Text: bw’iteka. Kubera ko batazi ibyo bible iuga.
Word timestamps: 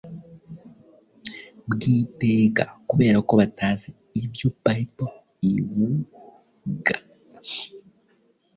bw’iteka. 1.69 2.63
Kubera 2.89 3.17
ko 3.27 3.33
batazi 3.41 3.89
ibyo 4.21 4.47
bible 4.63 5.07
iuga. 5.49 6.97